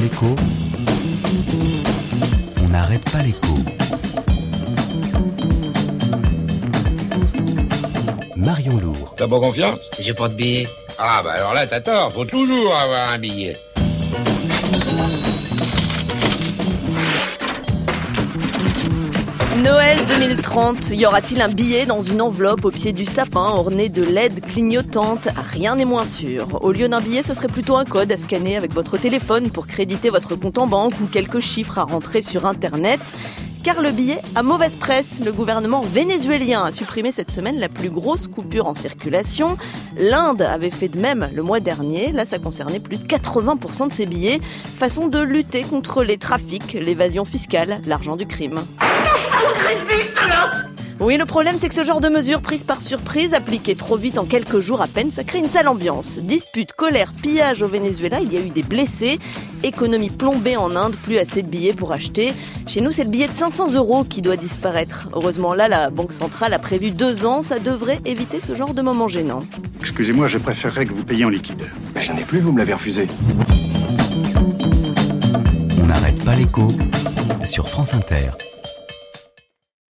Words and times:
l'écho, 0.00 0.34
on 2.64 2.68
n'arrête 2.68 3.04
pas 3.10 3.22
l'écho. 3.22 3.54
Marion 8.36 8.78
Lourd. 8.78 9.14
T'as 9.16 9.28
pas 9.28 9.38
confiance? 9.38 9.80
J'ai 9.98 10.14
pas 10.14 10.28
de 10.28 10.34
billet. 10.34 10.68
Ah 10.98 11.20
bah 11.22 11.32
alors 11.32 11.54
là 11.54 11.66
t'as 11.66 11.80
tort, 11.80 12.12
faut 12.12 12.24
toujours 12.24 12.74
avoir 12.74 13.12
un 13.12 13.18
billet. 13.18 13.56
Noël 19.64 19.98
2030, 20.06 20.90
y 20.92 21.04
aura-t-il 21.04 21.42
un 21.42 21.48
billet 21.48 21.84
dans 21.84 22.00
une 22.00 22.22
enveloppe 22.22 22.64
au 22.64 22.70
pied 22.70 22.94
du 22.94 23.04
sapin 23.04 23.42
orné 23.42 23.90
de 23.90 24.02
LED 24.02 24.40
clignotantes 24.40 25.28
Rien 25.36 25.76
n'est 25.76 25.84
moins 25.84 26.06
sûr. 26.06 26.62
Au 26.62 26.72
lieu 26.72 26.88
d'un 26.88 27.02
billet, 27.02 27.22
ce 27.22 27.34
serait 27.34 27.48
plutôt 27.48 27.76
un 27.76 27.84
code 27.84 28.10
à 28.10 28.16
scanner 28.16 28.56
avec 28.56 28.72
votre 28.72 28.96
téléphone 28.96 29.50
pour 29.50 29.66
créditer 29.66 30.08
votre 30.08 30.34
compte 30.34 30.56
en 30.56 30.66
banque 30.66 30.94
ou 31.02 31.06
quelques 31.06 31.40
chiffres 31.40 31.78
à 31.78 31.84
rentrer 31.84 32.22
sur 32.22 32.46
Internet. 32.46 33.00
Car 33.62 33.82
le 33.82 33.90
billet 33.90 34.22
a 34.34 34.42
mauvaise 34.42 34.76
presse. 34.76 35.20
Le 35.22 35.32
gouvernement 35.32 35.82
vénézuélien 35.82 36.64
a 36.64 36.72
supprimé 36.72 37.12
cette 37.12 37.30
semaine 37.30 37.58
la 37.58 37.68
plus 37.68 37.90
grosse 37.90 38.28
coupure 38.28 38.66
en 38.66 38.72
circulation. 38.72 39.58
L'Inde 39.98 40.40
avait 40.40 40.70
fait 40.70 40.88
de 40.88 40.98
même 40.98 41.28
le 41.34 41.42
mois 41.42 41.60
dernier. 41.60 42.12
Là, 42.12 42.24
ça 42.24 42.38
concernait 42.38 42.80
plus 42.80 42.96
de 42.96 43.04
80% 43.04 43.88
de 43.88 43.92
ses 43.92 44.06
billets. 44.06 44.40
Façon 44.76 45.08
de 45.08 45.20
lutter 45.20 45.64
contre 45.64 46.02
les 46.02 46.16
trafics, 46.16 46.72
l'évasion 46.72 47.26
fiscale, 47.26 47.82
l'argent 47.86 48.16
du 48.16 48.26
crime. 48.26 48.62
Oui, 51.00 51.16
le 51.16 51.24
problème, 51.24 51.56
c'est 51.58 51.70
que 51.70 51.74
ce 51.74 51.82
genre 51.82 52.02
de 52.02 52.10
mesures 52.10 52.42
prises 52.42 52.62
par 52.62 52.82
surprise, 52.82 53.32
appliquées 53.32 53.74
trop 53.74 53.96
vite 53.96 54.18
en 54.18 54.26
quelques 54.26 54.60
jours 54.60 54.82
à 54.82 54.86
peine, 54.86 55.10
ça 55.10 55.24
crée 55.24 55.38
une 55.38 55.48
sale 55.48 55.66
ambiance. 55.66 56.18
Disputes, 56.18 56.72
colère, 56.72 57.14
pillage 57.22 57.62
au 57.62 57.68
Venezuela, 57.68 58.20
il 58.20 58.30
y 58.30 58.36
a 58.36 58.40
eu 58.40 58.50
des 58.50 58.62
blessés. 58.62 59.18
Économie 59.62 60.10
plombée 60.10 60.58
en 60.58 60.76
Inde, 60.76 60.96
plus 60.96 61.16
assez 61.16 61.42
de 61.42 61.48
billets 61.48 61.72
pour 61.72 61.92
acheter. 61.92 62.34
Chez 62.66 62.82
nous, 62.82 62.90
c'est 62.90 63.04
le 63.04 63.08
billet 63.08 63.28
de 63.28 63.32
500 63.32 63.72
euros 63.76 64.04
qui 64.04 64.20
doit 64.20 64.36
disparaître. 64.36 65.08
Heureusement, 65.14 65.54
là, 65.54 65.68
la 65.68 65.88
Banque 65.88 66.12
centrale 66.12 66.52
a 66.52 66.58
prévu 66.58 66.90
deux 66.90 67.24
ans, 67.24 67.42
ça 67.42 67.58
devrait 67.58 68.00
éviter 68.04 68.38
ce 68.38 68.54
genre 68.54 68.74
de 68.74 68.82
moment 68.82 69.08
gênant. 69.08 69.42
Excusez-moi, 69.80 70.26
je 70.26 70.36
préférerais 70.36 70.84
que 70.84 70.92
vous 70.92 71.04
payiez 71.04 71.24
en 71.24 71.30
liquide. 71.30 71.62
Mais 71.94 72.02
j'en 72.02 72.16
ai 72.18 72.24
plus, 72.24 72.40
vous 72.40 72.52
me 72.52 72.58
l'avez 72.58 72.74
refusé. 72.74 73.08
On 75.82 75.86
n'arrête 75.86 76.22
pas 76.26 76.36
l'écho 76.36 76.74
sur 77.42 77.70
France 77.70 77.94
Inter. 77.94 78.28